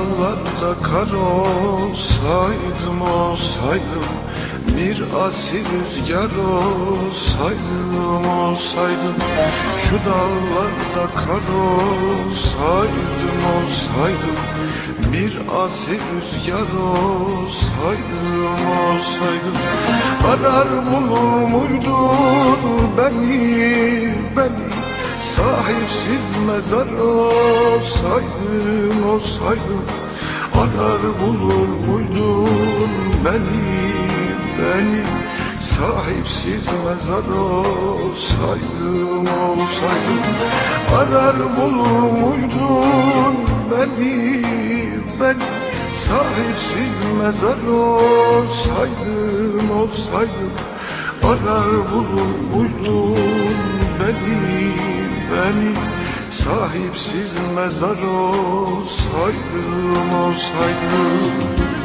dağlarda 0.00 0.82
kar 0.82 1.12
olsaydım 1.12 3.02
olsaydım 3.02 4.08
Bir 4.76 5.26
asi 5.26 5.56
rüzgar 5.58 6.32
olsaydım 6.52 8.28
olsaydım. 8.28 9.16
Şu 9.84 9.94
dağlarda 9.94 11.14
kar 11.14 11.46
olsaydım 11.64 13.40
olsaydım 13.56 14.38
Bir 15.12 15.32
asi 15.64 15.92
rüzgar 15.92 16.70
olsaydım 16.82 18.60
olsaydım. 18.80 19.56
Arar 20.30 20.68
bulur 20.86 21.48
muydun 21.48 22.96
beni 22.96 24.14
beni? 24.36 24.69
Sahipsiz 25.40 26.26
mezar 26.46 26.90
olsaydım 26.98 28.30
olsaydım 29.10 29.84
Arar 30.54 31.02
bulur 31.20 31.68
muydun 31.88 32.90
beni 33.24 33.92
beni? 34.58 35.02
Sahipsiz 35.60 36.66
mezar 36.66 37.28
olsaydım 37.38 39.26
olsaydım 39.48 40.24
Arar 40.98 41.38
bulur 41.56 42.02
muydun 42.20 43.36
beni 43.70 44.14
beni? 45.20 45.48
Sahipsiz 45.96 46.96
mezar 47.22 47.60
olsaydım 47.72 49.68
olsaydım 49.80 50.54
Arar 51.24 51.72
bulur 51.92 52.32
muydun 52.54 53.16
beni 54.00 54.99
beni 55.30 55.74
Sahipsiz 56.30 57.34
mezar 57.56 58.02
olsaydım 58.02 60.14
olsaydım 60.14 61.79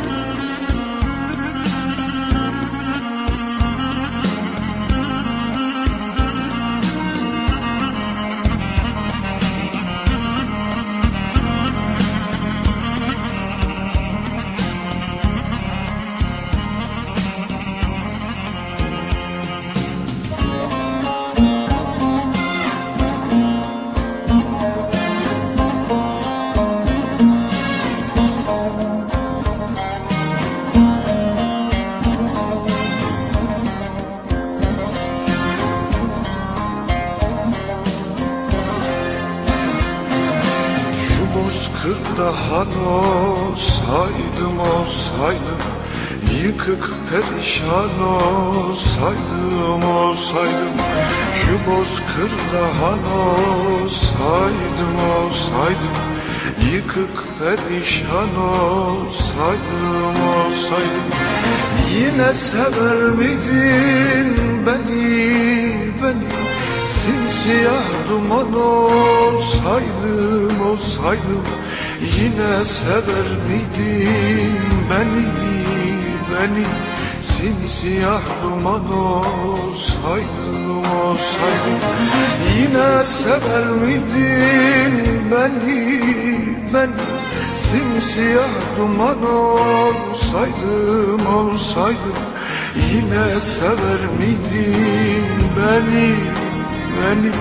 bozkırda 41.86 42.26
han 42.26 42.68
olsaydım 42.88 44.60
olsaydım 44.60 45.62
Yıkık 46.44 46.90
perişan 47.10 48.04
olsaydım 48.04 49.90
olsaydım 49.90 50.78
Şu 51.34 51.72
bozkırda 51.72 52.64
han 52.82 53.00
olsaydım 53.82 54.96
olsaydım 55.18 55.96
Yıkık 56.74 57.24
perişan 57.40 58.38
olsaydım 58.38 60.18
olsaydım. 60.36 61.12
Yine 61.96 62.34
sever 62.34 63.02
miydin 63.02 64.66
beni 64.66 65.74
beni? 66.04 66.46
Simsiyah 66.90 67.84
duman 68.10 68.54
olsaydım 68.54 70.62
olsaydım 70.72 71.44
Yine 72.02 72.64
sever 72.64 73.30
miydin 73.48 74.60
beni 74.90 75.26
beni? 76.32 76.66
Simsiyah 77.22 78.22
duman 78.44 78.94
olsaydım 78.94 80.78
olsaydım. 80.78 81.80
Yine 82.58 83.04
sever 83.04 83.66
miydin 83.68 84.94
beni 85.32 85.80
beni? 86.74 86.92
Simsiyah 87.56 88.50
duman 88.78 89.24
olsaydım 89.34 91.28
olsaydım. 91.36 92.20
Yine 92.94 93.36
sever 93.36 94.02
miydin 94.20 95.26
beni 95.58 96.16
beni 96.98 97.32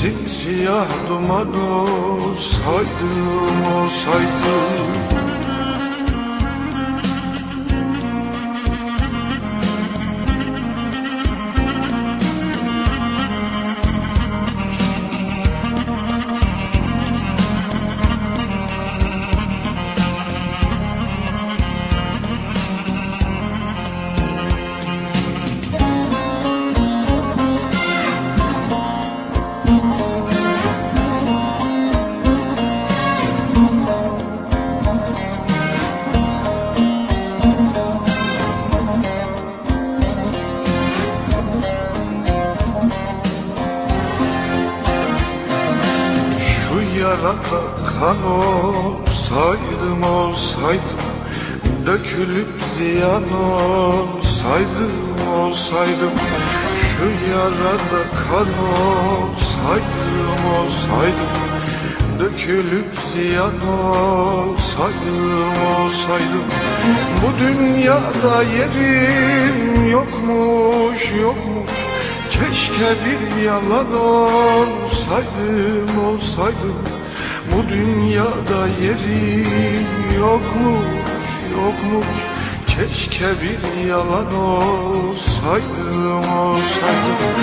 Simsiyah 0.00 0.88
duman 1.08 1.54
olsaydım 1.54 2.92
olsaydım 3.76 5.19
Yarada 47.20 47.60
kan 48.00 48.16
olsaydım 48.32 50.02
olsaydım 50.02 51.00
Dökülüp 51.86 52.48
ziyan 52.76 53.22
olsaydım 53.22 54.92
olsaydım 55.36 56.14
Şu 56.76 57.30
yarada 57.30 58.02
kan 58.12 58.48
olsaydım 58.72 60.40
olsaydım 60.58 61.30
Dökülüp 62.20 62.98
ziyan 63.12 63.60
olsaydım 63.84 65.52
olsaydım. 65.76 66.46
Bu 67.22 67.28
dünyada 67.44 68.42
yerim 68.42 69.90
yokmuş 69.90 71.12
yokmuş. 71.22 71.70
Keşke 72.30 72.94
bir 73.04 73.42
yalan 73.42 73.94
olsaydım 73.94 76.04
olsaydım 76.06 76.99
Bu 77.52 77.68
dünyada 77.68 78.66
yerim 78.82 79.86
yokmuş 80.18 81.26
yokmuş. 81.56 82.18
Keşke 82.66 83.26
bir 83.42 83.88
yalan 83.88 84.34
olsaydım 84.34 86.32
olsaydım. 86.38 87.34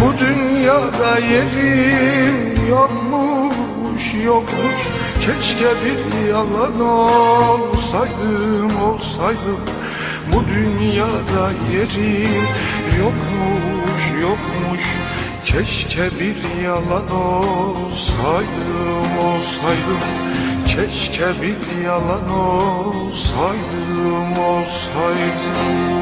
Bu 0.00 0.18
dünyada 0.18 1.18
yerim 1.18 2.66
yokmuş 2.68 4.14
yokmuş. 4.24 4.80
Keşke 5.20 5.68
bir 5.84 6.28
yalan 6.28 6.80
olsaydım 6.80 8.82
olsaydım. 8.82 9.60
Bu 10.32 10.44
dünyada 10.48 11.50
yerim 11.72 12.46
yokmuş 12.98 14.22
yokmuş 14.22 14.82
Keşke 15.44 16.10
bir 16.20 16.62
yalan 16.64 17.10
olsaydım 17.10 19.18
olsaydım. 19.18 20.00
Keşke 20.66 21.42
bir 21.42 21.82
yalan 21.84 22.28
olsaydım 22.28 24.38
olsaydım 24.38 25.92